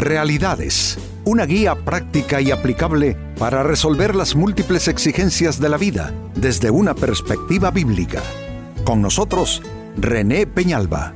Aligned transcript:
Realidades, 0.00 0.96
una 1.26 1.44
guía 1.44 1.74
práctica 1.74 2.40
y 2.40 2.50
aplicable 2.50 3.18
para 3.38 3.62
resolver 3.62 4.16
las 4.16 4.34
múltiples 4.34 4.88
exigencias 4.88 5.60
de 5.60 5.68
la 5.68 5.76
vida 5.76 6.14
desde 6.34 6.70
una 6.70 6.94
perspectiva 6.94 7.70
bíblica. 7.70 8.22
Con 8.84 9.02
nosotros, 9.02 9.60
René 9.98 10.46
Peñalba. 10.46 11.12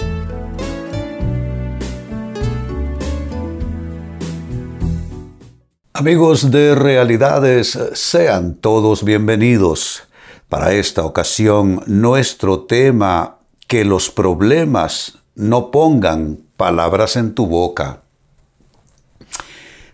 Amigos 5.94 6.50
de 6.50 6.74
Realidades, 6.74 7.78
sean 7.94 8.54
todos 8.56 9.02
bienvenidos. 9.02 10.02
Para 10.50 10.74
esta 10.74 11.06
ocasión, 11.06 11.82
nuestro 11.86 12.64
tema, 12.64 13.38
que 13.66 13.86
los 13.86 14.10
problemas 14.10 15.20
no 15.34 15.70
pongan 15.70 16.40
palabras 16.58 17.16
en 17.16 17.34
tu 17.34 17.46
boca. 17.46 18.03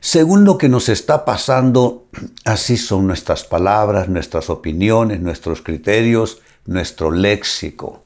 Según 0.01 0.45
lo 0.45 0.57
que 0.57 0.71
nos 0.71 0.89
está 0.89 1.27
pasando, 1.27 2.07
así 2.47 2.79
son 2.79 3.07
nuestras 3.07 3.45
palabras, 3.45 4.09
nuestras 4.09 4.49
opiniones, 4.49 5.21
nuestros 5.21 5.61
criterios, 5.61 6.39
nuestro 6.65 7.11
léxico. 7.11 8.03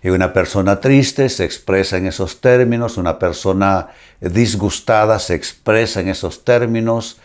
Y 0.00 0.10
una 0.10 0.32
persona 0.32 0.80
triste 0.80 1.28
se 1.28 1.44
expresa 1.44 1.96
en 1.96 2.06
esos 2.06 2.40
términos, 2.40 2.98
una 2.98 3.18
persona 3.18 3.88
disgustada 4.20 5.18
se 5.18 5.34
expresa 5.34 6.00
en 6.00 6.08
esos 6.08 6.44
términos 6.44 7.16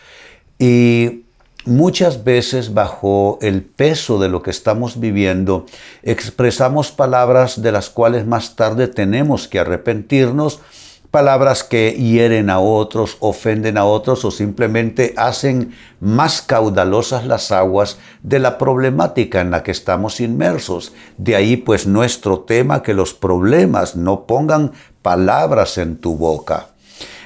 y 0.58 1.24
muchas 1.64 2.24
veces 2.24 2.74
bajo 2.74 3.38
el 3.42 3.62
peso 3.62 4.18
de 4.18 4.28
lo 4.28 4.42
que 4.42 4.50
estamos 4.50 4.98
viviendo 4.98 5.66
expresamos 6.02 6.90
palabras 6.90 7.62
de 7.62 7.70
las 7.70 7.90
cuales 7.90 8.26
más 8.26 8.56
tarde 8.56 8.88
tenemos 8.88 9.46
que 9.46 9.58
arrepentirnos 9.58 10.60
palabras 11.10 11.64
que 11.64 11.92
hieren 11.92 12.50
a 12.50 12.60
otros, 12.60 13.16
ofenden 13.20 13.78
a 13.78 13.84
otros 13.84 14.24
o 14.24 14.30
simplemente 14.30 15.12
hacen 15.16 15.74
más 16.00 16.40
caudalosas 16.40 17.26
las 17.26 17.50
aguas 17.50 17.98
de 18.22 18.38
la 18.38 18.58
problemática 18.58 19.40
en 19.40 19.50
la 19.50 19.62
que 19.62 19.72
estamos 19.72 20.20
inmersos. 20.20 20.92
De 21.16 21.34
ahí 21.34 21.56
pues 21.56 21.86
nuestro 21.86 22.40
tema, 22.40 22.82
que 22.82 22.94
los 22.94 23.14
problemas 23.14 23.96
no 23.96 24.24
pongan 24.26 24.72
palabras 25.02 25.78
en 25.78 25.96
tu 25.96 26.16
boca. 26.16 26.68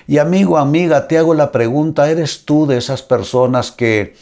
Y 0.07 0.19
amigo, 0.19 0.59
amiga, 0.59 1.09
te 1.09 1.19
hago 1.19 1.35
la 1.35 1.51
pregunta, 1.51 2.11
¿eres 2.11 2.45
tú 2.45 2.67
de 2.67 2.77
esas 2.77 3.03
personas 3.03 3.73
que 3.73 4.15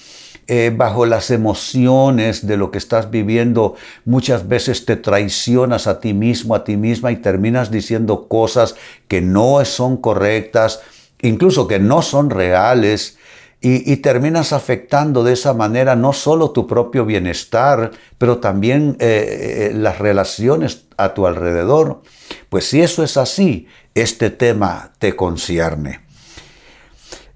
eh, 0.49 0.73
bajo 0.75 1.07
las 1.07 1.31
emociones 1.31 2.47
de 2.47 2.57
lo 2.57 2.73
que 2.73 2.79
estás 2.79 3.11
viviendo, 3.13 3.77
muchas 4.05 4.49
veces 4.49 4.85
te 4.85 4.97
traicionas 4.97 5.87
a 5.87 6.01
ti 6.01 6.15
mismo, 6.15 6.57
a 6.57 6.65
ti 6.65 6.77
misma 6.77 7.13
y 7.13 7.17
terminas 7.17 7.71
diciendo 7.71 8.27
cosas 8.27 8.75
que 9.07 9.21
no 9.21 9.65
son 9.65 9.97
correctas, 9.97 10.81
incluso 11.21 11.69
que 11.69 11.79
no 11.79 12.03
son 12.03 12.31
reales. 12.31 13.19
Y, 13.65 13.99
terminas 13.99 14.53
afectando 14.53 15.23
de 15.23 15.35
esa 15.35 15.55
manera 15.55 15.95
no 15.95 16.13
solo 16.13 16.51
tu 16.51 16.67
propio 16.67 17.05
bienestar, 17.05 17.93
pero 18.19 18.39
también 18.39 18.97
eh, 18.99 19.71
eh, 19.71 19.73
las 19.73 20.01
relaciones 20.01 20.87
a 20.97 21.15
tu 21.15 21.29
alrededor. 21.29 22.03
Pues 22.49 22.65
si 22.65 22.83
eso 22.83 23.05
es 23.05 23.17
así, 23.17 23.69
este 23.95 24.31
tema 24.31 24.91
te 24.99 25.15
concierne. 25.15 26.01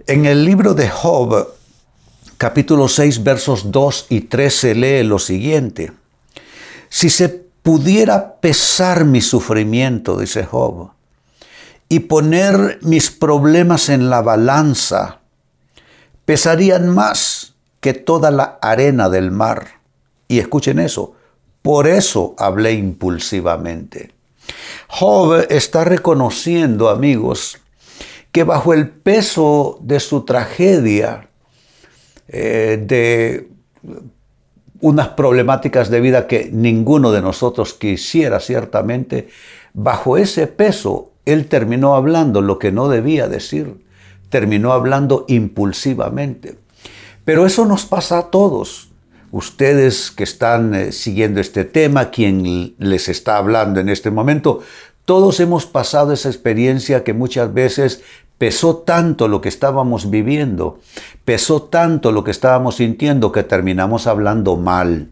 En 0.09 0.27
el 0.27 0.45
libro 0.45 0.75
de 0.75 0.89
Job, 0.89 1.47
capítulo 2.39 2.89
6, 2.89 3.23
versos 3.25 3.71
2 3.71 4.07
y 4.11 4.21
3 4.23 4.55
se 4.55 4.75
lee 4.75 5.03
lo 5.05 5.19
siguiente. 5.19 5.93
Si 6.89 7.11
se 7.11 7.29
pudiera 7.29 8.37
pesar 8.37 9.05
mi 9.05 9.21
sufrimiento, 9.21 10.19
dice 10.19 10.45
Job, 10.45 10.91
y 11.89 12.01
poner 12.01 12.79
mis 12.83 13.11
problemas 13.11 13.89
en 13.89 14.11
la 14.11 14.23
balanza, 14.23 15.21
pesarían 16.25 16.89
más 16.89 17.55
que 17.81 17.95
toda 17.95 18.31
la 18.31 18.59
arena 18.61 19.09
del 19.09 19.31
mar. 19.31 19.81
Y 20.29 20.39
escuchen 20.39 20.79
eso, 20.79 21.15
por 21.63 21.87
eso 21.87 22.35
hablé 22.39 22.73
impulsivamente. 22.73 24.13
Job 24.89 25.47
está 25.49 25.85
reconociendo, 25.85 26.89
amigos, 26.89 27.59
que 28.33 28.45
bajo 28.45 28.75
el 28.75 28.91
peso 28.91 29.79
de 29.81 30.01
su 30.01 30.25
tragedia, 30.25 31.31
eh, 32.29 32.83
de 32.85 33.49
unas 34.81 35.09
problemáticas 35.09 35.91
de 35.91 36.01
vida 36.01 36.27
que 36.27 36.51
ninguno 36.53 37.13
de 37.13 37.23
nosotros 37.23 37.75
quisiera 37.75 38.41
ciertamente, 38.41 39.29
bajo 39.73 40.17
ese 40.17 40.47
peso 40.47 41.13
él 41.27 41.49
terminó 41.49 41.97
hablando 41.97 42.41
lo 42.41 42.59
que 42.59 42.73
no 42.73 42.89
debía 42.89 43.29
decir, 43.29 43.85
terminó 44.31 44.73
hablando 44.73 45.25
impulsivamente. 45.29 46.57
Pero 47.25 47.45
eso 47.45 47.67
nos 47.67 47.85
pasa 47.85 48.19
a 48.19 48.31
todos. 48.31 48.91
Ustedes 49.33 50.13
que 50.13 50.23
están 50.23 50.75
eh, 50.75 50.93
siguiendo 50.93 51.41
este 51.41 51.65
tema, 51.65 52.11
quien 52.11 52.77
les 52.79 53.09
está 53.09 53.37
hablando 53.37 53.81
en 53.81 53.89
este 53.89 54.13
momento, 54.13 54.63
todos 55.05 55.41
hemos 55.41 55.67
pasado 55.67 56.13
esa 56.13 56.29
experiencia 56.29 57.03
que 57.03 57.13
muchas 57.13 57.53
veces 57.53 58.03
Pesó 58.39 58.77
tanto 58.77 59.29
lo 59.29 59.41
que 59.41 59.49
estábamos 59.49 60.11
viviendo, 60.11 60.79
pesó 61.25 61.63
tanto 61.63 62.13
lo 62.13 62.23
que 62.23 62.31
estábamos 62.31 62.77
sintiendo 62.77 63.33
que 63.33 63.43
terminamos 63.43 64.07
hablando 64.07 64.57
mal. 64.57 65.09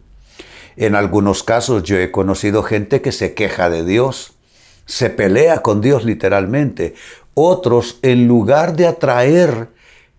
En 0.77 0.95
algunos 0.95 1.41
casos 1.41 1.83
yo 1.83 1.97
he 1.97 2.11
conocido 2.11 2.61
gente 2.61 3.01
que 3.01 3.11
se 3.11 3.33
queja 3.33 3.69
de 3.69 3.83
Dios, 3.83 4.33
se 4.85 5.09
pelea 5.09 5.61
con 5.61 5.81
Dios 5.81 6.03
literalmente. 6.05 6.93
Otros, 7.33 7.97
en 8.01 8.27
lugar 8.27 8.75
de 8.75 8.87
atraer 8.87 9.69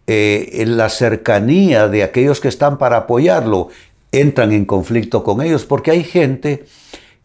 eh, 0.07 0.65
la 0.67 0.89
cercanía 0.89 1.89
de 1.89 2.03
aquellos 2.03 2.41
que 2.41 2.49
están 2.49 2.79
para 2.79 2.97
apoyarlo, 2.97 3.69
entran 4.13 4.53
en 4.53 4.65
conflicto 4.65 5.23
con 5.23 5.43
ellos 5.43 5.65
porque 5.65 5.91
hay 5.91 6.05
gente 6.05 6.65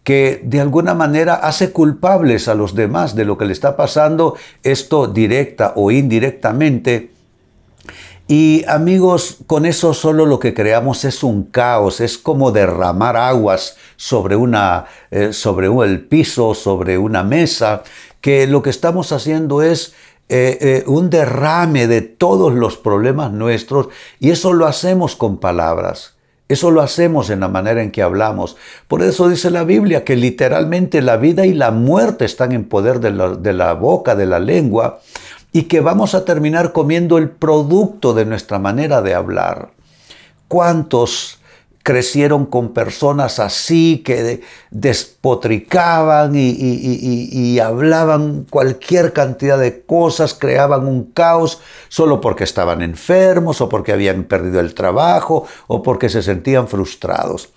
que 0.04 0.42
de 0.44 0.60
alguna 0.60 0.94
manera 0.94 1.36
hace 1.36 1.72
culpables 1.72 2.48
a 2.48 2.56
los 2.56 2.74
demás 2.74 3.16
de 3.16 3.26
lo 3.26 3.38
que 3.38 3.46
le 3.46 3.54
está 3.54 3.78
pasando, 3.78 4.36
esto 4.64 5.08
directa 5.08 5.74
o 5.76 5.92
indirectamente. 5.92 7.12
Y 8.28 8.64
amigos, 8.68 9.38
con 9.46 9.66
eso 9.66 9.94
solo 9.94 10.26
lo 10.26 10.40
que 10.40 10.54
creamos 10.54 11.04
es 11.06 11.22
un 11.22 11.44
caos, 11.44 12.00
es 12.00 12.18
como 12.18 12.52
derramar 12.52 13.18
aguas 13.18 13.76
sobre, 13.98 14.36
una, 14.36 14.86
eh, 15.12 15.34
sobre 15.34 15.68
el 15.68 16.00
piso, 16.06 16.54
sobre 16.54 16.98
una 16.98 17.24
mesa, 17.24 17.84
que 18.22 18.48
lo 18.48 18.62
que 18.62 18.70
estamos 18.70 19.12
haciendo 19.12 19.62
es 19.62 19.94
eh, 20.30 20.58
eh, 20.62 20.84
un 20.88 21.10
derrame 21.10 21.88
de 21.88 22.02
todos 22.02 22.54
los 22.54 22.78
problemas 22.78 23.34
nuestros 23.34 23.90
y 24.20 24.30
eso 24.30 24.54
lo 24.54 24.66
hacemos 24.66 25.18
con 25.18 25.38
palabras. 25.38 26.16
Eso 26.52 26.70
lo 26.70 26.82
hacemos 26.82 27.30
en 27.30 27.40
la 27.40 27.48
manera 27.48 27.82
en 27.82 27.92
que 27.92 28.02
hablamos. 28.02 28.58
Por 28.90 29.02
eso 29.04 29.30
dice 29.30 29.50
la 29.52 29.64
Biblia 29.64 30.04
que 30.04 30.18
literalmente 30.18 31.02
la 31.02 31.16
vida 31.16 31.46
y 31.46 31.54
la 31.54 31.72
muerte 31.72 32.26
están 32.26 32.52
en 32.52 32.66
poder 32.66 33.00
de 33.00 33.54
la, 33.54 33.74
boca, 33.74 34.16
de 34.16 34.26
la 34.26 34.40
lengua, 34.40 35.00
y 35.54 35.64
que 35.64 35.80
vamos 35.80 36.14
a 36.14 36.26
terminar 36.26 36.74
comiendo 36.74 37.18
el 37.18 37.30
producto 37.30 38.14
de 38.14 38.26
nuestra 38.26 38.60
manera 38.60 39.02
de 39.02 39.14
hablar. 39.14 39.70
¿Cuántos 40.50 41.40
crecieron 41.84 42.46
con 42.46 42.74
personas 42.74 43.40
así 43.40 44.04
que 44.06 44.42
despotricaban 44.70 46.34
y, 46.36 47.60
hablaban 47.60 48.46
cualquier 48.50 49.14
cantidad 49.14 49.58
de 49.58 49.82
cosas, 49.84 50.34
creaban 50.34 50.88
un 50.88 51.06
caos 51.12 51.62
solo 51.90 52.22
porque 52.22 52.44
estaban 52.44 52.82
enfermos 52.82 53.62
o 53.62 53.70
porque 53.70 53.92
habían 53.92 54.24
perdido 54.24 54.60
el 54.60 54.74
trabajo 54.74 55.46
o 55.68 55.84
porque 55.84 56.10
se 56.10 56.22
sentían 56.22 56.68
frustrados. 56.68 57.50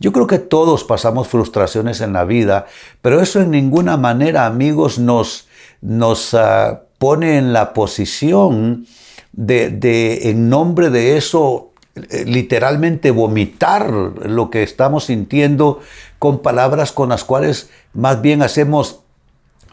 Yo 0.00 0.12
creo 0.12 0.26
que 0.26 0.38
todos 0.38 0.84
pasamos 0.84 1.28
frustraciones 1.28 2.00
en 2.00 2.12
la 2.12 2.24
vida, 2.24 2.66
pero 3.00 3.20
eso 3.20 3.40
en 3.40 3.50
ninguna 3.50 3.96
manera, 3.96 4.46
amigos, 4.46 4.98
nos, 4.98 5.46
nos 5.80 6.34
ah, 6.34 6.82
pone 6.98 7.38
en 7.38 7.52
la 7.52 7.72
posición 7.72 8.86
de, 9.32 9.70
de, 9.70 10.30
en 10.30 10.48
nombre 10.48 10.90
de 10.90 11.16
eso, 11.16 11.73
literalmente 11.94 13.10
vomitar 13.10 13.90
lo 13.90 14.50
que 14.50 14.62
estamos 14.62 15.04
sintiendo 15.04 15.80
con 16.18 16.40
palabras 16.40 16.92
con 16.92 17.10
las 17.10 17.24
cuales 17.24 17.70
más 17.92 18.20
bien 18.20 18.42
hacemos 18.42 19.00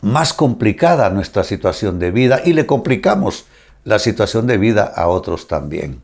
más 0.01 0.33
complicada 0.33 1.09
nuestra 1.09 1.43
situación 1.43 1.99
de 1.99 2.11
vida 2.11 2.41
y 2.43 2.53
le 2.53 2.65
complicamos 2.65 3.45
la 3.83 3.99
situación 3.99 4.47
de 4.47 4.57
vida 4.57 4.83
a 4.83 5.07
otros 5.07 5.47
también. 5.47 6.01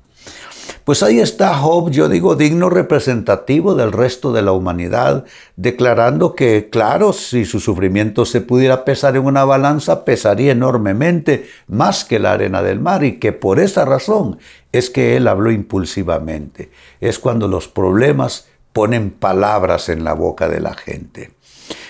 Pues 0.88 1.04
ahí 1.04 1.20
está 1.20 1.54
Job, 1.54 1.92
yo 1.92 2.08
digo, 2.08 2.38
digno 2.38 2.70
representativo 2.70 3.76
del 3.76 3.92
resto 3.92 4.32
de 4.32 4.42
la 4.42 4.54
humanidad, 4.54 5.26
declarando 5.58 6.34
que, 6.34 6.70
claro, 6.70 7.12
si 7.12 7.44
su 7.44 7.60
sufrimiento 7.60 8.24
se 8.24 8.40
pudiera 8.40 8.86
pesar 8.86 9.18
en 9.18 9.26
una 9.26 9.44
balanza, 9.44 10.06
pesaría 10.06 10.54
enormemente 10.54 11.50
más 11.68 12.06
que 12.06 12.20
la 12.20 12.32
arena 12.32 12.64
del 12.64 12.80
mar 12.80 13.04
y 13.04 13.20
que 13.20 13.34
por 13.34 13.60
esa 13.60 13.84
razón 13.84 14.40
es 14.72 14.90
que 14.90 15.18
él 15.18 15.28
habló 15.28 15.52
impulsivamente. 15.52 16.72
Es 17.02 17.20
cuando 17.20 17.50
los 17.50 17.68
problemas 17.68 18.48
ponen 18.72 19.12
palabras 19.12 19.90
en 19.90 20.06
la 20.06 20.14
boca 20.14 20.48
de 20.48 20.62
la 20.62 20.74
gente. 20.74 21.32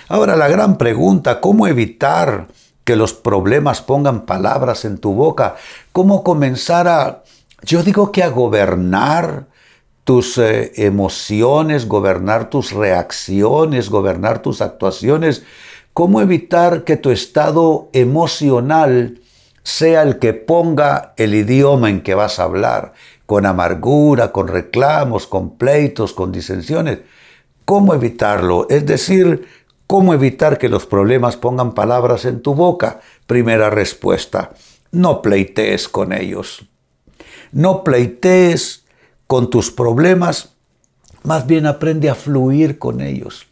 Ahora 0.08 0.36
la 0.36 0.48
gran 0.48 0.80
pregunta, 0.80 1.40
¿cómo 1.40 1.68
evitar 1.68 2.48
que 2.84 2.96
los 2.96 3.14
problemas 3.14 3.80
pongan 3.84 4.26
palabras 4.26 4.86
en 4.86 4.98
tu 4.98 5.14
boca? 5.14 5.56
¿Cómo 5.92 6.24
comenzar 6.24 6.88
a, 6.88 7.22
yo 7.64 7.84
digo 7.84 8.12
que 8.12 8.24
a 8.24 8.30
gobernar 8.30 9.48
tus 10.04 10.38
eh, 10.38 10.72
emociones, 10.76 11.88
gobernar 11.88 12.50
tus 12.50 12.72
reacciones, 12.72 13.90
gobernar 13.90 14.42
tus 14.42 14.62
actuaciones? 14.62 15.44
¿Cómo 15.94 16.22
evitar 16.22 16.84
que 16.84 16.98
tu 16.98 17.10
estado 17.10 17.90
emocional 17.94 19.20
sea 19.64 20.04
el 20.04 20.20
que 20.20 20.34
ponga 20.34 21.14
el 21.18 21.34
idioma 21.34 21.90
en 21.90 22.02
que 22.02 22.16
vas 22.16 22.40
a 22.40 22.44
hablar? 22.44 22.94
Con 23.26 23.46
amargura, 23.46 24.32
con 24.32 24.48
reclamos, 24.48 25.28
con 25.28 25.58
pleitos, 25.58 26.14
con 26.14 26.32
disensiones. 26.32 27.00
¿Cómo 27.66 27.94
evitarlo? 27.94 28.68
Es 28.70 28.86
decir, 28.86 29.46
¿Cómo 29.88 30.14
evitar 30.14 30.58
que 30.58 30.68
los 30.68 30.86
problemas 30.86 31.38
pongan 31.38 31.74
palabras 31.74 32.26
en 32.26 32.42
tu 32.42 32.54
boca? 32.54 33.00
Primera 33.26 33.70
respuesta, 33.70 34.52
no 34.92 35.22
pleitees 35.22 35.88
con 35.88 36.12
ellos. 36.12 36.68
No 37.58 37.84
pleitees 37.84 38.84
con 39.26 39.50
tus 39.50 39.72
problemas, 39.72 40.50
más 41.24 41.48
bien 41.48 41.66
aprende 41.66 42.08
a 42.08 42.14
fluir 42.14 42.78
con 42.78 43.02
ellos. 43.02 43.48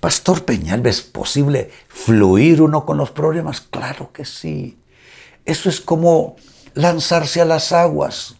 Pastor 0.00 0.46
Peñal, 0.46 0.86
¿es 0.86 1.02
posible 1.02 1.70
fluir 1.86 2.62
uno 2.62 2.86
con 2.86 2.96
los 2.96 3.10
problemas? 3.10 3.60
Claro 3.60 4.10
que 4.10 4.24
sí. 4.24 4.78
Eso 5.44 5.68
es 5.68 5.82
como 5.82 6.36
lanzarse 6.72 7.42
a 7.42 7.44
las 7.44 7.72
aguas. 7.72 8.36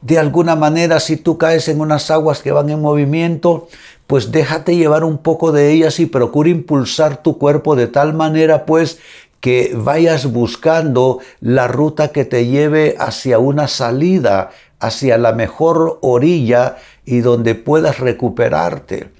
De 0.00 0.20
alguna 0.20 0.54
manera, 0.54 1.00
si 1.00 1.16
tú 1.16 1.36
caes 1.36 1.66
en 1.66 1.80
unas 1.80 2.08
aguas 2.12 2.40
que 2.40 2.52
van 2.52 2.70
en 2.70 2.80
movimiento, 2.80 3.66
pues 4.06 4.30
déjate 4.30 4.76
llevar 4.76 5.02
un 5.02 5.18
poco 5.18 5.50
de 5.50 5.72
ellas 5.72 5.98
y 5.98 6.06
procura 6.06 6.50
impulsar 6.50 7.20
tu 7.20 7.36
cuerpo 7.36 7.74
de 7.74 7.88
tal 7.88 8.14
manera 8.14 8.64
pues 8.64 9.00
que 9.40 9.72
vayas 9.74 10.30
buscando 10.30 11.18
la 11.40 11.66
ruta 11.66 12.08
que 12.08 12.24
te 12.24 12.46
lleve 12.46 12.96
hacia 12.98 13.38
una 13.38 13.68
salida, 13.68 14.50
hacia 14.78 15.18
la 15.18 15.32
mejor 15.32 15.98
orilla 16.02 16.76
y 17.04 17.20
donde 17.20 17.54
puedas 17.54 17.98
recuperarte. 17.98 19.10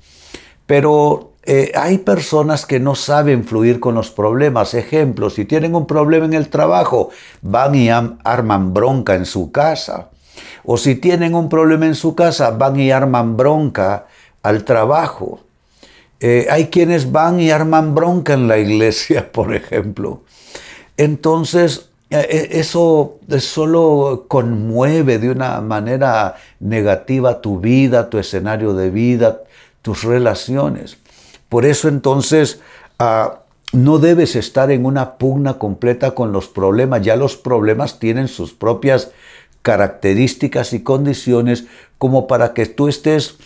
Pero 0.66 1.32
eh, 1.42 1.72
hay 1.74 1.98
personas 1.98 2.66
que 2.66 2.78
no 2.80 2.94
saben 2.94 3.44
fluir 3.44 3.80
con 3.80 3.94
los 3.94 4.10
problemas. 4.10 4.74
Ejemplo, 4.74 5.30
si 5.30 5.46
tienen 5.46 5.74
un 5.74 5.86
problema 5.86 6.26
en 6.26 6.34
el 6.34 6.48
trabajo, 6.48 7.10
van 7.40 7.74
y 7.74 7.88
arman 7.90 8.74
bronca 8.74 9.14
en 9.14 9.24
su 9.24 9.50
casa. 9.50 10.10
O 10.64 10.76
si 10.76 10.94
tienen 10.96 11.34
un 11.34 11.48
problema 11.48 11.86
en 11.86 11.94
su 11.94 12.14
casa, 12.14 12.50
van 12.50 12.78
y 12.78 12.90
arman 12.90 13.36
bronca 13.36 14.06
al 14.42 14.64
trabajo. 14.64 15.40
Eh, 16.20 16.46
hay 16.50 16.66
quienes 16.66 17.10
van 17.10 17.40
y 17.40 17.50
arman 17.50 17.94
bronca 17.94 18.34
en 18.34 18.46
la 18.46 18.58
iglesia, 18.58 19.32
por 19.32 19.54
ejemplo. 19.54 20.22
Entonces, 20.96 21.90
eh, 22.10 22.26
eh, 22.28 22.48
eso 22.52 23.18
solo 23.38 24.26
conmueve 24.28 25.18
de 25.18 25.30
una 25.30 25.60
manera 25.60 26.36
negativa 26.58 27.40
tu 27.40 27.60
vida, 27.60 28.10
tu 28.10 28.18
escenario 28.18 28.74
de 28.74 28.90
vida, 28.90 29.42
tus 29.80 30.02
relaciones. 30.02 30.98
Por 31.48 31.64
eso 31.64 31.88
entonces 31.88 32.60
ah, 32.98 33.40
no 33.72 33.98
debes 33.98 34.36
estar 34.36 34.70
en 34.70 34.84
una 34.84 35.14
pugna 35.14 35.54
completa 35.54 36.10
con 36.12 36.32
los 36.32 36.48
problemas. 36.48 37.02
Ya 37.02 37.16
los 37.16 37.36
problemas 37.36 37.98
tienen 37.98 38.28
sus 38.28 38.52
propias 38.52 39.10
características 39.62 40.72
y 40.72 40.82
condiciones 40.82 41.64
como 41.98 42.26
para 42.26 42.54
que 42.54 42.66
tú 42.66 42.88
estés 42.88 43.36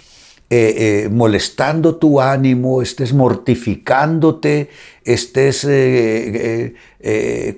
eh, 0.56 1.05
eh, 1.05 1.09
molestando 1.09 1.97
tu 1.97 2.21
ánimo, 2.21 2.81
estés 2.81 3.12
mortificándote, 3.12 4.71
estés 5.05 5.67
eh, 5.69 6.75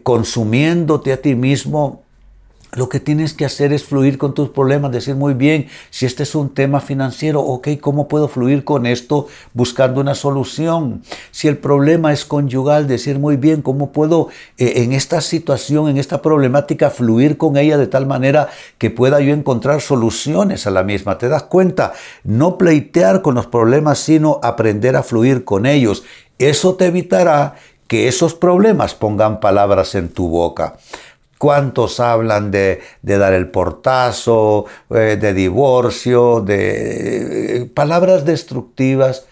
consumiéndote 0.02 1.12
a 1.12 1.20
ti 1.20 1.34
mismo 1.34 2.05
lo 2.76 2.90
que 2.90 3.00
tienes 3.00 3.32
que 3.32 3.46
hacer 3.46 3.72
es 3.72 3.84
fluir 3.84 4.18
con 4.18 4.34
tus 4.34 4.50
problemas, 4.50 4.92
decir 4.92 5.14
muy 5.14 5.32
bien, 5.32 5.68
si 5.90 6.04
este 6.04 6.22
es 6.22 6.34
un 6.34 6.50
tema 6.50 6.80
financiero, 6.80 7.40
ok, 7.40 7.68
¿cómo 7.80 8.06
puedo 8.06 8.28
fluir 8.28 8.64
con 8.64 8.84
esto 8.84 9.28
buscando 9.54 10.00
una 10.00 10.14
solución? 10.14 11.02
Si 11.30 11.48
el 11.48 11.56
problema 11.56 12.12
es 12.12 12.26
conyugal, 12.26 12.86
decir 12.86 13.18
muy 13.18 13.36
bien, 13.36 13.62
¿cómo 13.62 13.92
puedo 13.92 14.28
eh, 14.58 14.74
en 14.76 14.92
esta 14.92 15.22
situación, 15.22 15.88
en 15.88 15.96
esta 15.96 16.20
problemática, 16.20 16.90
fluir 16.90 17.38
con 17.38 17.56
ella 17.56 17.78
de 17.78 17.86
tal 17.86 18.06
manera 18.06 18.50
que 18.76 18.90
pueda 18.90 19.20
yo 19.20 19.32
encontrar 19.32 19.80
soluciones 19.80 20.66
a 20.66 20.70
la 20.70 20.82
misma? 20.82 21.16
¿Te 21.16 21.30
das 21.30 21.44
cuenta? 21.44 21.94
No 22.24 22.58
pleitear 22.58 23.22
con 23.22 23.36
los 23.36 23.46
problemas, 23.46 23.98
sino 23.98 24.38
aprender 24.42 24.96
a 24.96 25.02
fluir 25.02 25.44
con 25.44 25.64
ellos. 25.64 26.04
Eso 26.38 26.74
te 26.74 26.86
evitará 26.86 27.54
que 27.88 28.08
esos 28.08 28.34
problemas 28.34 28.94
pongan 28.94 29.40
palabras 29.40 29.94
en 29.94 30.08
tu 30.08 30.28
boca. 30.28 30.76
¿Cuántos 31.38 32.00
hablan 32.00 32.50
de, 32.50 32.80
dar 33.02 33.34
el 33.34 33.48
portazo, 33.50 34.64
eh, 34.90 35.18
de 35.20 35.34
divorcio, 35.34 36.40
de 36.40 37.56
eh, 37.56 37.66
palabras 37.66 38.24
destructivas, 38.24 39.26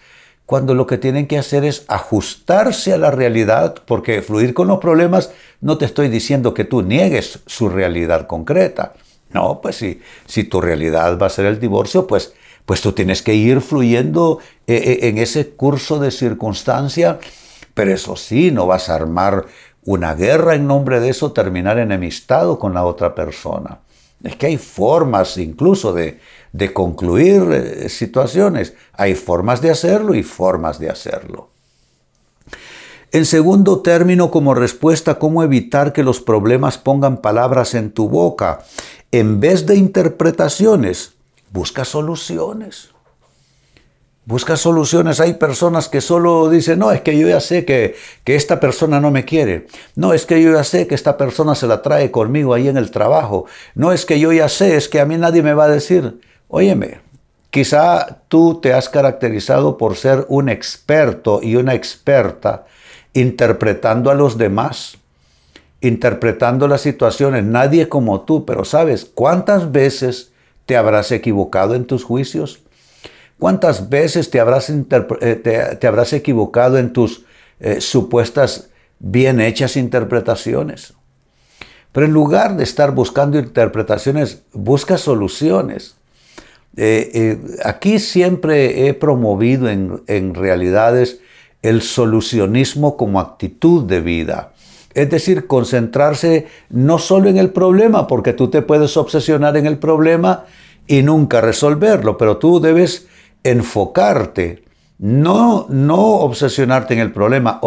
cuando 0.45 0.75
lo 0.75 0.85
que 0.85 0.99
tienen 0.99 1.25
que 1.27 1.39
hacer 1.39 1.65
es 1.65 1.83
ajustarse 1.87 2.93
a 2.93 2.97
la 2.97 3.09
realidad? 3.09 3.75
Porque 3.87 4.21
fluir 4.21 4.53
con 4.53 4.67
los 4.67 4.77
problemas 4.77 5.31
no 5.61 5.79
te 5.79 5.85
estoy 5.85 6.09
diciendo 6.09 6.53
que 6.53 6.63
tú 6.63 6.83
niegues 6.83 7.39
su 7.47 7.69
realidad 7.69 8.27
concreta. 8.27 8.93
No, 9.33 9.59
pues 9.59 9.77
si, 9.77 9.99
si 10.27 10.43
tu 10.43 10.61
realidad 10.61 11.17
va 11.19 11.25
a 11.25 11.31
ser 11.31 11.45
el 11.47 11.59
divorcio, 11.59 12.05
pues, 12.05 12.33
pues 12.67 12.81
tú 12.81 12.91
tienes 12.91 13.23
que 13.23 13.33
ir 13.33 13.61
fluyendo 13.61 14.39
eh, 14.67 14.99
en 15.01 15.17
ese 15.17 15.49
curso 15.49 15.99
de 15.99 16.11
circunstancia, 16.11 17.19
pero 17.73 17.91
eso 17.91 18.15
sí, 18.15 18.51
no 18.51 18.67
vas 18.67 18.89
a 18.89 18.95
armar 18.95 19.45
una 19.85 20.15
guerra 20.15 20.55
en 20.55 20.67
nombre 20.67 20.99
de 20.99 21.09
eso 21.09 21.31
terminar 21.31 21.77
enemistado 21.77 22.59
con 22.59 22.73
la 22.73 22.83
otra 22.83 23.13
persona. 23.15 23.79
Es 24.23 24.35
que 24.35 24.47
hay 24.47 24.57
formas 24.57 25.37
incluso 25.37 25.93
de, 25.93 26.19
concluir 26.73 27.43
eh, 27.51 27.89
situaciones. 27.89 28.73
Hay 28.93 29.13
formas 29.13 29.61
de 29.61 29.69
hacerlo 29.69 30.15
y 30.15 30.23
formas 30.23 30.79
de 30.79 30.89
hacerlo. 30.89 31.49
En 33.11 33.25
segundo 33.25 33.81
término, 33.81 34.31
como 34.31 34.55
respuesta, 34.55 35.19
cómo 35.19 35.43
evitar 35.43 35.93
que 35.93 36.03
los 36.03 36.19
problemas 36.19 36.77
pongan 36.77 37.17
palabras 37.17 37.75
en 37.75 37.91
tu 37.91 38.09
boca. 38.09 38.65
En 39.11 39.39
vez 39.39 39.65
de 39.65 39.75
interpretaciones, 39.75 41.13
busca 41.51 41.85
soluciones. 41.85 42.94
Busca 44.25 44.57
soluciones. 44.57 45.19
Hay 45.19 45.35
personas 45.35 45.87
que 45.87 46.01
solo 46.01 46.49
dicen, 46.49 46.79
no, 46.79 46.91
es 46.91 47.01
que 47.01 47.17
yo 47.17 47.27
ya 47.27 47.39
sé 47.39 47.63
que, 47.63 47.95
que, 48.23 48.35
esta 48.35 48.59
persona 48.59 48.99
no 48.99 49.11
me 49.11 49.23
quiere. 49.23 49.67
No, 49.95 50.13
es 50.13 50.25
que 50.25 50.41
yo 50.41 50.51
ya 50.51 50.63
sé 50.63 50.87
que 50.87 50.95
esta 50.95 51.15
persona 51.15 51.53
se 51.53 51.67
la 51.67 51.83
trae 51.83 52.09
conmigo 52.09 52.55
ahí 52.55 52.67
en 52.67 52.77
el 52.77 52.89
trabajo. 52.89 53.45
No, 53.75 53.91
es 53.91 54.05
que 54.05 54.19
yo 54.19 54.31
ya 54.31 54.49
sé, 54.49 54.77
es 54.77 54.89
que 54.89 54.99
a 54.99 55.05
mí 55.05 55.15
nadie 55.17 55.43
me 55.43 55.53
va 55.53 55.65
a 55.65 55.69
decir, 55.69 56.19
óyeme, 56.47 57.01
quizá 57.51 58.23
tú 58.27 58.59
te 58.59 58.73
has 58.73 58.89
caracterizado 58.89 59.77
por 59.77 59.95
ser 59.95 60.25
un 60.27 60.49
experto 60.49 61.39
y 61.43 61.55
una 61.55 61.75
experta 61.75 62.65
interpretando 63.13 64.09
a 64.09 64.15
los 64.15 64.39
demás, 64.39 64.97
interpretando 65.81 66.67
las 66.67 66.81
situaciones. 66.81 67.43
Nadie 67.43 67.89
como 67.89 68.21
tú, 68.21 68.43
pero 68.43 68.65
sabes, 68.65 69.05
¿cuántas 69.05 69.71
veces 69.71 70.31
te 70.65 70.75
habrás 70.75 71.11
equivocado 71.11 71.75
en 71.75 71.85
tus 71.85 72.03
juicios? 72.03 72.64
¿Cuántas 73.39 73.89
veces 73.89 74.29
te 74.29 74.39
habrás, 74.39 74.69
eh, 74.69 75.77
te, 75.79 75.87
habrás 75.87 76.13
equivocado 76.13 76.77
en 76.77 76.93
tus 76.93 77.25
eh, 77.59 77.81
supuestas 77.81 78.69
bien 78.99 79.41
hechas 79.41 79.75
interpretaciones? 79.75 80.93
Pero 81.91 82.05
en 82.05 82.13
lugar 82.13 82.55
de 82.57 82.63
estar 82.63 82.91
buscando 82.91 83.37
interpretaciones, 83.37 84.43
busca 84.53 84.97
soluciones. 84.97 85.95
Eh, 86.77 87.39
aquí 87.63 87.99
siempre 87.99 88.87
he 88.87 88.93
promovido 88.93 89.69
en, 89.69 90.01
en 90.07 90.33
realidades 90.33 91.19
el 91.61 91.81
solucionismo 91.81 92.97
como 92.97 93.19
actitud 93.19 93.83
de 93.85 94.01
vida. 94.01 94.53
Es 94.93 95.09
decir, 95.09 95.47
concentrarse 95.47 96.47
no 96.69 96.99
solo 96.99 97.29
en 97.29 97.37
el 97.37 97.49
problema, 97.49 98.07
porque 98.07 98.33
tú 98.33 98.49
te 98.49 98.61
puedes 98.61 98.95
obsesionar 98.97 99.57
en 99.57 99.65
el 99.65 99.77
problema 99.77 100.45
y 100.87 101.01
nunca 101.01 101.41
resolverlo, 101.41 102.17
pero 102.17 102.37
tú 102.37 102.59
debes 102.59 103.07
enfocarte, 103.45 104.65
no, 104.97 105.67
no 105.69 106.01
obsesionarte 106.15 106.95
en 106.95 106.99
el 106.99 107.13
problema, 107.13 107.61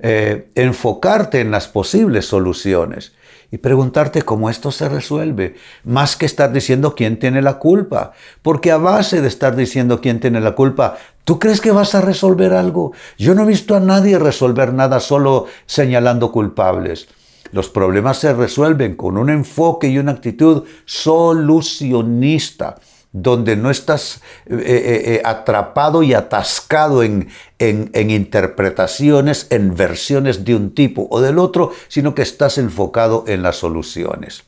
eh, 0.00 0.50
enfocarte 0.54 1.40
en 1.40 1.50
las 1.50 1.68
posibles 1.68 2.24
soluciones 2.24 3.12
y 3.50 3.58
preguntarte 3.58 4.22
cómo 4.22 4.48
esto 4.48 4.72
se 4.72 4.88
resuelve, 4.88 5.56
más 5.84 6.16
que 6.16 6.24
estar 6.24 6.52
diciendo 6.52 6.94
quién 6.94 7.18
tiene 7.18 7.42
la 7.42 7.58
culpa, 7.58 8.12
porque 8.40 8.72
a 8.72 8.78
base 8.78 9.20
de 9.20 9.28
estar 9.28 9.56
diciendo 9.56 10.00
quién 10.00 10.20
tiene 10.20 10.40
la 10.40 10.54
culpa, 10.54 10.96
¿tú 11.24 11.38
crees 11.38 11.60
que 11.60 11.70
vas 11.70 11.94
a 11.94 12.00
resolver 12.00 12.54
algo? 12.54 12.92
Yo 13.18 13.34
no 13.34 13.42
he 13.42 13.46
visto 13.46 13.76
a 13.76 13.80
nadie 13.80 14.18
resolver 14.18 14.72
nada 14.72 15.00
solo 15.00 15.46
señalando 15.66 16.32
culpables. 16.32 17.08
Los 17.52 17.68
problemas 17.68 18.18
se 18.18 18.32
resuelven 18.32 18.96
con 18.96 19.18
un 19.18 19.28
enfoque 19.28 19.88
y 19.88 19.98
una 19.98 20.12
actitud 20.12 20.64
solucionista 20.86 22.76
donde 23.12 23.56
no 23.56 23.70
estás 23.70 24.20
eh, 24.46 24.54
eh, 24.56 25.02
eh, 25.14 25.22
atrapado 25.24 26.02
y 26.02 26.14
atascado 26.14 27.02
en, 27.02 27.28
en 27.58 28.10
interpretaciones, 28.10 29.46
en 29.50 29.74
versiones 29.74 30.44
de 30.44 30.54
un 30.54 30.74
tipo 30.74 31.08
o 31.10 31.20
del 31.20 31.38
otro, 31.38 31.72
sino 31.88 32.14
que 32.14 32.22
estás 32.22 32.58
enfocado 32.58 33.24
en 33.26 33.42
las 33.42 33.56
soluciones. 33.56 34.44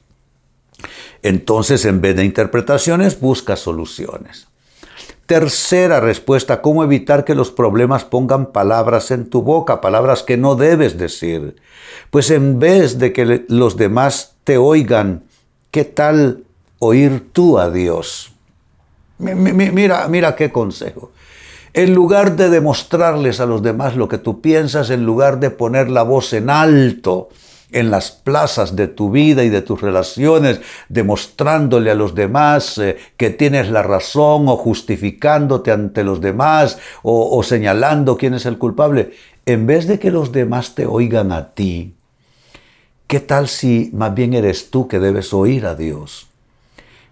Entonces, 1.22 1.84
en 1.84 2.00
vez 2.00 2.16
de 2.16 2.24
interpretaciones, 2.24 3.20
busca 3.20 3.56
soluciones. 3.56 4.48
Tercera 5.26 6.00
respuesta, 6.00 6.60
¿cómo 6.60 6.82
evitar 6.82 7.24
que 7.24 7.36
los 7.36 7.52
problemas 7.52 8.04
pongan 8.04 8.46
palabras 8.46 9.10
en 9.12 9.30
tu 9.30 9.42
boca, 9.42 9.80
palabras 9.80 10.24
que 10.24 10.36
no 10.36 10.56
debes 10.56 10.98
decir? 10.98 11.54
Pues 12.10 12.30
en 12.30 12.58
vez 12.58 12.98
de 12.98 13.12
que 13.12 13.44
los 13.48 13.76
demás 13.76 14.34
te 14.42 14.58
oigan, 14.58 15.22
¿qué 15.70 15.84
tal 15.84 16.42
oír 16.80 17.28
tú 17.32 17.60
a 17.60 17.70
Dios? 17.70 18.32
Mira, 19.20 20.08
mira 20.08 20.34
qué 20.34 20.50
consejo. 20.50 21.12
En 21.72 21.94
lugar 21.94 22.34
de 22.36 22.50
demostrarles 22.50 23.38
a 23.38 23.46
los 23.46 23.62
demás 23.62 23.94
lo 23.94 24.08
que 24.08 24.18
tú 24.18 24.40
piensas, 24.40 24.90
en 24.90 25.04
lugar 25.04 25.38
de 25.38 25.50
poner 25.50 25.88
la 25.88 26.02
voz 26.02 26.32
en 26.32 26.50
alto, 26.50 27.28
en 27.72 27.90
las 27.90 28.10
plazas 28.10 28.74
de 28.74 28.88
tu 28.88 29.10
vida 29.10 29.44
y 29.44 29.48
de 29.48 29.62
tus 29.62 29.80
relaciones, 29.80 30.60
demostrándole 30.88 31.90
a 31.90 31.94
los 31.94 32.14
demás 32.14 32.78
eh, 32.78 32.96
que 33.16 33.30
tienes 33.30 33.70
la 33.70 33.82
razón 33.82 34.48
o 34.48 34.56
justificándote 34.56 35.70
ante 35.70 36.02
los 36.02 36.20
demás 36.20 36.78
o, 37.02 37.36
o 37.38 37.42
señalando 37.42 38.16
quién 38.16 38.34
es 38.34 38.46
el 38.46 38.58
culpable, 38.58 39.12
en 39.46 39.66
vez 39.66 39.86
de 39.86 39.98
que 39.98 40.10
los 40.10 40.32
demás 40.32 40.74
te 40.74 40.86
oigan 40.86 41.30
a 41.32 41.54
ti, 41.54 41.94
¿qué 43.06 43.20
tal 43.20 43.48
si 43.48 43.90
más 43.92 44.14
bien 44.14 44.34
eres 44.34 44.70
tú 44.70 44.88
que 44.88 44.98
debes 44.98 45.32
oír 45.32 45.66
a 45.66 45.74
Dios? 45.74 46.29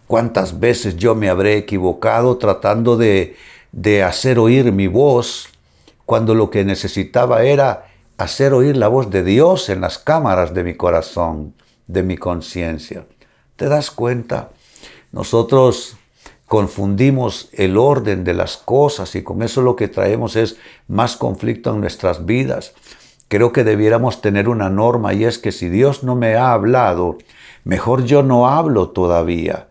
¿Cuántas 0.09 0.59
veces 0.59 0.97
yo 0.97 1.15
me 1.15 1.29
habré 1.29 1.59
equivocado 1.59 2.39
tratando 2.39 2.97
de, 2.97 3.37
de 3.73 4.03
hacer 4.03 4.39
oír 4.39 4.73
mi 4.73 4.87
voz 4.87 5.51
cuando 6.07 6.35
lo 6.35 6.49
que 6.49 6.65
necesitaba 6.65 7.43
era 7.43 7.89
hacer 8.17 8.55
oír 8.55 8.77
la 8.77 8.89
voz 8.89 9.11
de 9.11 9.23
Dios 9.23 9.69
en 9.69 9.83
las 9.83 9.99
cámaras 9.99 10.55
de 10.55 10.65
mi 10.65 10.75
corazón, 10.75 11.53
de 11.87 12.03
mi 12.03 12.17
conciencia. 12.17 13.05
¿Te 13.57 13.69
das 13.69 13.91
cuenta? 13.91 14.49
Nosotros 15.13 15.99
confundimos 16.47 17.51
el 17.53 17.77
orden 17.77 18.25
de 18.25 18.33
las 18.33 18.57
cosas 18.57 19.15
y 19.15 19.23
con 19.23 19.43
eso 19.43 19.61
lo 19.61 19.77
que 19.77 19.89
traemos 19.89 20.37
es 20.37 20.57
más 20.89 21.17
conflicto 21.17 21.75
en 21.75 21.83
nuestras 21.83 22.25
vidas. 22.25 22.73
Creo 23.29 23.53
que 23.53 23.63
debiéramos 23.63 24.23
tener 24.23 24.49
una 24.49 24.71
norma 24.71 25.13
y 25.13 25.25
es 25.25 25.39
que 25.39 25.53
si 25.53 25.69
Dios 25.69 26.03
no 26.03 26.17
me 26.17 26.37
ha 26.37 26.53
hablado, 26.53 27.19
mejor 27.65 28.05
yo 28.05 28.23
no 28.23 28.49
hablo 28.49 28.89
todavía. 28.89 29.68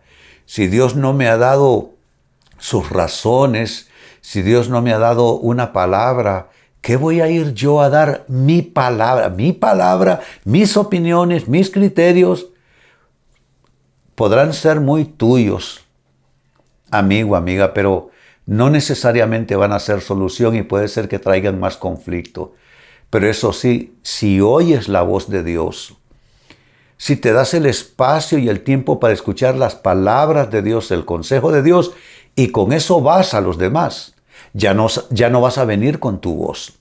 Si 0.48 0.66
Dios 0.66 0.96
no 0.96 1.12
me 1.12 1.28
ha 1.28 1.36
dado 1.36 1.90
sus 2.56 2.88
razones, 2.88 3.90
si 4.22 4.40
Dios 4.40 4.70
no 4.70 4.80
me 4.80 4.94
ha 4.94 4.98
dado 4.98 5.34
una 5.34 5.74
palabra, 5.74 6.48
¿Qué 6.80 6.96
voy 6.96 7.20
a 7.20 7.28
ir 7.28 7.52
yo 7.52 7.82
a 7.82 7.90
dar 7.90 8.24
mi 8.28 8.62
palabra? 8.62 9.28
Mi 9.28 9.52
palabra, 9.52 10.20
mis 10.44 10.74
opiniones, 10.76 11.46
mis 11.46 11.70
criterios 11.70 12.46
podrán 14.14 14.54
ser 14.54 14.80
muy 14.80 15.04
tuyos, 15.04 15.84
amigo, 16.90 17.36
amiga, 17.36 17.74
pero 17.74 18.08
no 18.46 18.70
necesariamente 18.70 19.54
van 19.54 19.72
a 19.72 19.80
ser 19.80 20.00
solución 20.00 20.56
y 20.56 20.62
puede 20.62 20.88
ser 20.88 21.08
que 21.08 21.18
traigan 21.18 21.60
más 21.60 21.76
conflicto. 21.76 22.54
Pero 23.10 23.28
eso 23.28 23.52
sí, 23.52 23.98
si 24.02 24.40
oyes 24.40 24.88
la 24.88 25.02
voz 25.02 25.28
de 25.28 25.42
Dios, 25.42 25.97
si 26.98 27.16
te 27.16 27.32
das 27.32 27.54
el 27.54 27.64
espacio 27.64 28.38
y 28.38 28.48
el 28.48 28.60
tiempo 28.60 29.00
para 29.00 29.14
escuchar 29.14 29.56
las 29.56 29.74
palabras 29.74 30.50
de 30.50 30.62
Dios, 30.62 30.90
el 30.90 31.04
consejo 31.04 31.50
de 31.52 31.62
Dios, 31.62 31.92
y 32.36 32.48
con 32.48 32.72
eso 32.72 33.00
vas 33.00 33.34
a 33.34 33.40
los 33.40 33.56
demás, 33.56 34.14
ya 34.52 34.74
no, 34.74 34.88
ya 35.10 35.30
no 35.30 35.40
vas 35.40 35.58
a 35.58 35.64
venir 35.64 36.00
con 36.00 36.20
tu 36.20 36.34
voz, 36.34 36.74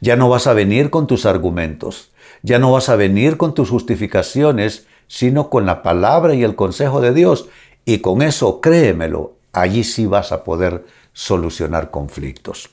ya 0.00 0.14
no 0.14 0.28
vas 0.28 0.46
a 0.46 0.52
venir 0.52 0.90
con 0.90 1.06
tus 1.06 1.26
argumentos, 1.26 2.12
ya 2.42 2.58
no 2.58 2.70
vas 2.70 2.88
a 2.88 2.96
venir 2.96 3.38
con 3.38 3.54
tus 3.54 3.70
justificaciones, 3.70 4.86
sino 5.08 5.50
con 5.50 5.66
la 5.66 5.82
palabra 5.82 6.34
y 6.34 6.44
el 6.44 6.54
consejo 6.54 7.00
de 7.00 7.12
Dios. 7.12 7.48
Y 7.84 7.98
con 7.98 8.22
eso, 8.22 8.60
créemelo, 8.60 9.34
allí 9.52 9.84
sí 9.84 10.06
vas 10.06 10.32
a 10.32 10.44
poder 10.44 10.84
solucionar 11.12 11.90
conflictos. 11.90 12.70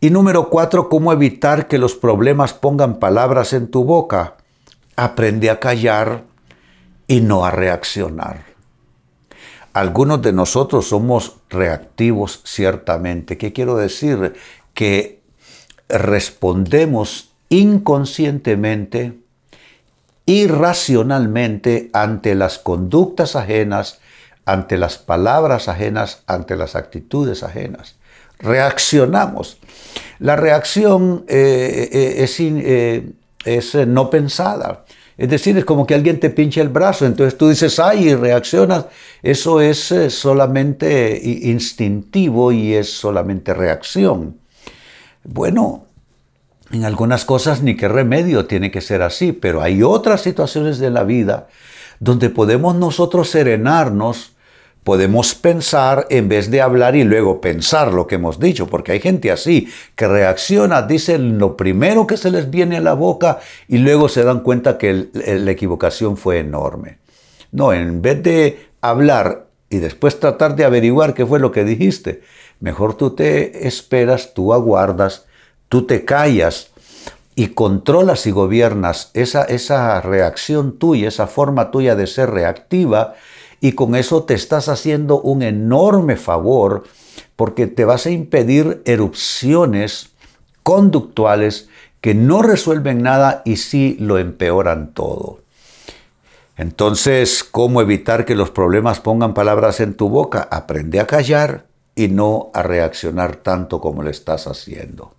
Y 0.00 0.10
número 0.10 0.50
cuatro, 0.50 0.88
¿cómo 0.88 1.12
evitar 1.12 1.68
que 1.68 1.78
los 1.78 1.94
problemas 1.94 2.52
pongan 2.52 2.98
palabras 2.98 3.52
en 3.52 3.70
tu 3.70 3.84
boca? 3.84 4.36
Aprende 4.96 5.50
a 5.50 5.60
callar 5.60 6.24
y 7.06 7.20
no 7.20 7.44
a 7.44 7.50
reaccionar. 7.50 8.44
Algunos 9.72 10.22
de 10.22 10.32
nosotros 10.32 10.88
somos 10.88 11.36
reactivos 11.50 12.40
ciertamente. 12.44 13.36
¿Qué 13.36 13.52
quiero 13.52 13.76
decir? 13.76 14.34
Que 14.72 15.20
respondemos 15.88 17.34
inconscientemente, 17.50 19.18
irracionalmente 20.24 21.90
ante 21.92 22.34
las 22.34 22.58
conductas 22.58 23.36
ajenas, 23.36 24.00
ante 24.46 24.78
las 24.78 24.98
palabras 24.98 25.68
ajenas, 25.68 26.22
ante 26.26 26.56
las 26.56 26.74
actitudes 26.74 27.42
ajenas. 27.42 27.96
Reaccionamos. 28.38 29.58
La 30.18 30.36
reacción 30.36 31.24
eh, 31.28 31.88
eh, 31.92 32.14
es, 32.18 32.36
eh, 32.40 33.12
es 33.46 33.74
no 33.86 34.10
pensada. 34.10 34.84
Es 35.16 35.30
decir, 35.30 35.56
es 35.56 35.64
como 35.64 35.86
que 35.86 35.94
alguien 35.94 36.20
te 36.20 36.28
pinche 36.28 36.60
el 36.60 36.68
brazo, 36.68 37.06
entonces 37.06 37.38
tú 37.38 37.48
dices, 37.48 37.78
ay, 37.78 38.10
y 38.10 38.14
reaccionas. 38.14 38.86
Eso 39.22 39.62
es 39.62 39.90
eh, 39.90 40.10
solamente 40.10 41.18
instintivo 41.22 42.52
y 42.52 42.74
es 42.74 42.92
solamente 42.92 43.54
reacción. 43.54 44.36
Bueno, 45.24 45.86
en 46.70 46.84
algunas 46.84 47.24
cosas 47.24 47.62
ni 47.62 47.76
qué 47.76 47.88
remedio 47.88 48.44
tiene 48.46 48.70
que 48.70 48.82
ser 48.82 49.00
así, 49.02 49.32
pero 49.32 49.62
hay 49.62 49.82
otras 49.82 50.20
situaciones 50.20 50.78
de 50.78 50.90
la 50.90 51.04
vida 51.04 51.48
donde 51.98 52.28
podemos 52.28 52.76
nosotros 52.76 53.30
serenarnos 53.30 54.35
Podemos 54.86 55.34
pensar 55.34 56.06
en 56.10 56.28
vez 56.28 56.48
de 56.48 56.60
hablar 56.60 56.94
y 56.94 57.02
luego 57.02 57.40
pensar 57.40 57.92
lo 57.92 58.06
que 58.06 58.14
hemos 58.14 58.38
dicho, 58.38 58.68
porque 58.68 58.92
hay 58.92 59.00
gente 59.00 59.32
así 59.32 59.68
que 59.96 60.06
reacciona, 60.06 60.82
dice 60.82 61.18
lo 61.18 61.56
primero 61.56 62.06
que 62.06 62.16
se 62.16 62.30
les 62.30 62.50
viene 62.50 62.76
a 62.76 62.80
la 62.80 62.94
boca 62.94 63.40
y 63.66 63.78
luego 63.78 64.08
se 64.08 64.22
dan 64.22 64.44
cuenta 64.44 64.78
que 64.78 65.08
la 65.12 65.50
equivocación 65.50 66.16
fue 66.16 66.38
enorme. 66.38 66.98
No, 67.50 67.72
en 67.72 68.00
vez 68.00 68.22
de 68.22 68.68
hablar 68.80 69.46
y 69.70 69.78
después 69.78 70.20
tratar 70.20 70.54
de 70.54 70.64
averiguar 70.64 71.14
qué 71.14 71.26
fue 71.26 71.40
lo 71.40 71.50
que 71.50 71.64
dijiste, 71.64 72.22
mejor 72.60 72.94
tú 72.94 73.10
te 73.10 73.66
esperas, 73.66 74.34
tú 74.34 74.54
aguardas, 74.54 75.26
tú 75.68 75.84
te 75.84 76.04
callas 76.04 76.70
y 77.34 77.48
controlas 77.48 78.24
y 78.28 78.30
gobiernas 78.30 79.10
esa, 79.14 79.42
esa 79.42 80.00
reacción 80.00 80.78
tuya, 80.78 81.08
esa 81.08 81.26
forma 81.26 81.72
tuya 81.72 81.96
de 81.96 82.06
ser 82.06 82.30
reactiva 82.30 83.16
y 83.66 83.72
con 83.72 83.96
eso 83.96 84.22
te 84.22 84.34
estás 84.34 84.68
haciendo 84.68 85.20
un 85.20 85.42
enorme 85.42 86.14
favor 86.14 86.84
porque 87.34 87.66
te 87.66 87.84
vas 87.84 88.06
a 88.06 88.10
impedir 88.10 88.80
erupciones 88.84 90.10
conductuales 90.62 91.68
que 92.00 92.14
no 92.14 92.42
resuelven 92.42 93.02
nada 93.02 93.42
y 93.44 93.56
sí 93.56 93.96
lo 93.98 94.18
empeoran 94.18 94.94
todo. 94.94 95.40
Entonces, 96.56 97.42
¿cómo 97.42 97.80
evitar 97.80 98.24
que 98.24 98.36
los 98.36 98.52
problemas 98.52 99.00
pongan 99.00 99.34
palabras 99.34 99.80
en 99.80 99.94
tu 99.94 100.08
boca? 100.08 100.46
Aprende 100.48 101.00
a 101.00 101.08
callar 101.08 101.66
y 101.96 102.06
no 102.06 102.52
a 102.54 102.62
reaccionar 102.62 103.34
tanto 103.34 103.80
como 103.80 104.04
lo 104.04 104.10
estás 104.10 104.46
haciendo. 104.46 105.12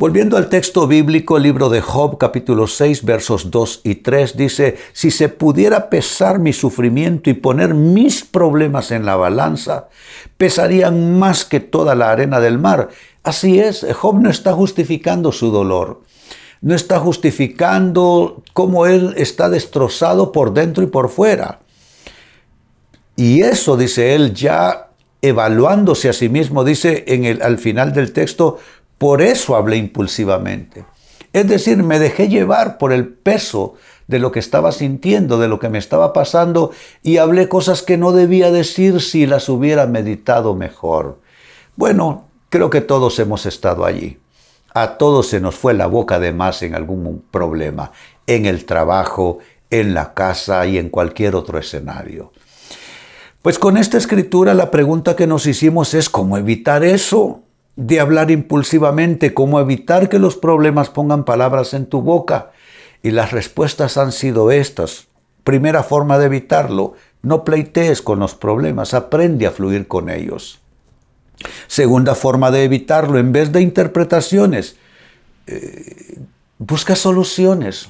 Volviendo 0.00 0.38
al 0.38 0.48
texto 0.48 0.86
bíblico, 0.86 1.36
el 1.36 1.42
libro 1.42 1.68
de 1.68 1.82
Job 1.82 2.16
capítulo 2.16 2.66
6 2.66 3.04
versos 3.04 3.50
2 3.50 3.82
y 3.84 3.96
3 3.96 4.34
dice, 4.34 4.78
si 4.94 5.10
se 5.10 5.28
pudiera 5.28 5.90
pesar 5.90 6.38
mi 6.38 6.54
sufrimiento 6.54 7.28
y 7.28 7.34
poner 7.34 7.74
mis 7.74 8.24
problemas 8.24 8.92
en 8.92 9.04
la 9.04 9.16
balanza, 9.16 9.90
pesarían 10.38 11.18
más 11.18 11.44
que 11.44 11.60
toda 11.60 11.94
la 11.94 12.10
arena 12.12 12.40
del 12.40 12.58
mar. 12.58 12.88
Así 13.22 13.60
es, 13.60 13.86
Job 13.94 14.22
no 14.22 14.30
está 14.30 14.54
justificando 14.54 15.32
su 15.32 15.50
dolor, 15.50 16.00
no 16.62 16.74
está 16.74 16.98
justificando 16.98 18.42
cómo 18.54 18.86
él 18.86 19.12
está 19.18 19.50
destrozado 19.50 20.32
por 20.32 20.54
dentro 20.54 20.82
y 20.82 20.86
por 20.86 21.10
fuera. 21.10 21.60
Y 23.16 23.42
eso, 23.42 23.76
dice 23.76 24.14
él, 24.14 24.32
ya 24.32 24.86
evaluándose 25.22 26.08
a 26.08 26.14
sí 26.14 26.30
mismo, 26.30 26.64
dice 26.64 27.04
en 27.08 27.26
el, 27.26 27.42
al 27.42 27.58
final 27.58 27.92
del 27.92 28.14
texto, 28.14 28.58
por 29.00 29.22
eso 29.22 29.56
hablé 29.56 29.78
impulsivamente. 29.78 30.84
Es 31.32 31.48
decir, 31.48 31.82
me 31.82 31.98
dejé 31.98 32.28
llevar 32.28 32.76
por 32.76 32.92
el 32.92 33.08
peso 33.08 33.76
de 34.08 34.18
lo 34.18 34.30
que 34.30 34.40
estaba 34.40 34.72
sintiendo, 34.72 35.38
de 35.38 35.48
lo 35.48 35.58
que 35.58 35.70
me 35.70 35.78
estaba 35.78 36.12
pasando, 36.12 36.70
y 37.02 37.16
hablé 37.16 37.48
cosas 37.48 37.82
que 37.82 37.96
no 37.96 38.12
debía 38.12 38.50
decir 38.50 39.00
si 39.00 39.24
las 39.24 39.48
hubiera 39.48 39.86
meditado 39.86 40.54
mejor. 40.54 41.18
Bueno, 41.76 42.26
creo 42.50 42.68
que 42.68 42.82
todos 42.82 43.18
hemos 43.20 43.46
estado 43.46 43.86
allí. 43.86 44.18
A 44.74 44.98
todos 44.98 45.28
se 45.28 45.40
nos 45.40 45.54
fue 45.54 45.72
la 45.72 45.86
boca 45.86 46.20
de 46.20 46.34
más 46.34 46.62
en 46.62 46.74
algún 46.74 47.24
problema, 47.30 47.92
en 48.26 48.44
el 48.44 48.66
trabajo, 48.66 49.38
en 49.70 49.94
la 49.94 50.12
casa 50.12 50.66
y 50.66 50.76
en 50.76 50.90
cualquier 50.90 51.36
otro 51.36 51.58
escenario. 51.58 52.32
Pues 53.40 53.58
con 53.58 53.78
esta 53.78 53.96
escritura 53.96 54.52
la 54.52 54.70
pregunta 54.70 55.16
que 55.16 55.26
nos 55.26 55.46
hicimos 55.46 55.94
es 55.94 56.10
cómo 56.10 56.36
evitar 56.36 56.84
eso 56.84 57.44
de 57.80 57.98
hablar 57.98 58.30
impulsivamente, 58.30 59.32
cómo 59.32 59.58
evitar 59.58 60.10
que 60.10 60.18
los 60.18 60.36
problemas 60.36 60.90
pongan 60.90 61.24
palabras 61.24 61.72
en 61.72 61.86
tu 61.86 62.02
boca. 62.02 62.50
Y 63.02 63.10
las 63.10 63.32
respuestas 63.32 63.96
han 63.96 64.12
sido 64.12 64.50
estas. 64.50 65.06
Primera 65.44 65.82
forma 65.82 66.18
de 66.18 66.26
evitarlo, 66.26 66.92
no 67.22 67.42
pleitees 67.42 68.02
con 68.02 68.18
los 68.18 68.34
problemas, 68.34 68.92
aprende 68.92 69.46
a 69.46 69.50
fluir 69.50 69.88
con 69.88 70.10
ellos. 70.10 70.60
Segunda 71.68 72.14
forma 72.14 72.50
de 72.50 72.64
evitarlo, 72.64 73.18
en 73.18 73.32
vez 73.32 73.50
de 73.50 73.62
interpretaciones, 73.62 74.76
eh, 75.46 76.18
busca 76.58 76.94
soluciones. 76.94 77.88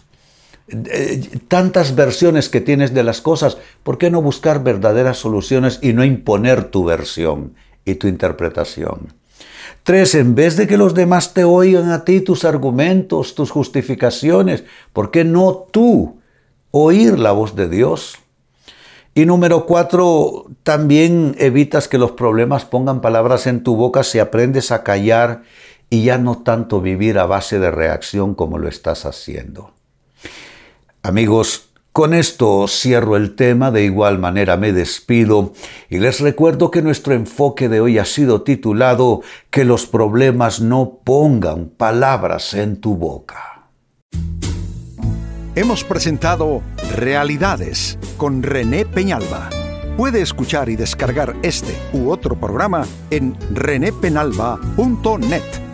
Eh, 0.69 1.29
tantas 1.49 1.97
versiones 1.97 2.49
que 2.49 2.61
tienes 2.61 2.95
de 2.95 3.03
las 3.03 3.21
cosas, 3.21 3.59
¿por 3.83 3.99
qué 3.99 4.09
no 4.09 4.23
buscar 4.23 4.63
verdaderas 4.63 5.19
soluciones 5.19 5.81
y 5.83 5.95
no 5.95 6.05
imponer 6.05 6.67
tu 6.67 6.85
versión 6.85 7.55
y 7.85 7.97
tu 7.97 8.07
interpretación? 8.07 9.20
Tres, 9.83 10.15
en 10.15 10.35
vez 10.35 10.57
de 10.57 10.67
que 10.67 10.77
los 10.77 10.95
demás 10.95 11.33
te 11.33 11.45
oigan 11.45 11.91
a 11.91 12.05
ti 12.05 12.21
tus 12.21 12.45
argumentos, 12.45 13.35
tus 13.35 13.51
justificaciones, 13.51 14.65
¿por 14.93 15.11
qué 15.11 15.25
no 15.25 15.67
tú 15.71 16.21
oír 16.71 17.19
la 17.19 17.33
voz 17.33 17.57
de 17.57 17.69
Dios? 17.69 18.19
Y 19.15 19.27
número 19.27 19.67
cuatro, 19.67 20.47
también 20.63 21.35
evitas 21.39 21.89
que 21.89 21.99
los 21.99 22.13
problemas 22.13 22.65
pongan 22.65 23.01
palabras 23.01 23.47
en 23.47 23.65
tu 23.65 23.75
boca 23.75 24.05
si 24.05 24.19
aprendes 24.19 24.71
a 24.71 24.85
callar 24.85 25.43
y 25.89 26.05
ya 26.05 26.19
no 26.19 26.43
tanto 26.43 26.81
vivir 26.81 27.19
a 27.19 27.27
base 27.27 27.59
de 27.59 27.71
reacción 27.71 28.35
como 28.35 28.59
lo 28.59 28.69
estás 28.69 29.07
haciendo. 29.07 29.73
Amigos, 31.03 31.70
con 31.93 32.15
esto 32.15 32.67
cierro 32.69 33.17
el 33.17 33.35
tema, 33.35 33.71
de 33.71 33.85
igual 33.85 34.19
manera 34.19 34.57
me 34.57 34.73
despido 34.73 35.53
y 35.89 35.99
les 35.99 36.21
recuerdo 36.21 36.71
que 36.71 36.83
nuestro 36.83 37.15
enfoque 37.15 37.69
de 37.69 37.81
hoy 37.81 37.99
ha 37.99 38.05
sido 38.05 38.43
titulado 38.43 39.23
Que 39.51 39.65
los 39.65 39.87
problemas 39.87 40.61
no 40.61 41.01
pongan 41.05 41.69
palabras 41.69 42.55
en 42.55 42.81
tu 42.81 42.97
boca. 42.97 43.69
Hemos 45.57 45.83
presentado 45.83 46.63
Realidades 46.95 47.99
con 48.17 48.43
René 48.43 48.87
Peñalba. 48.87 49.51
Puede 49.97 50.23
escuchar 50.23 50.69
y 50.69 50.77
descargar 50.77 51.35
este 51.43 51.75
u 51.93 52.11
otro 52.11 52.39
programa 52.39 52.87
en 53.11 53.37
renépenalba.net. 53.53 55.70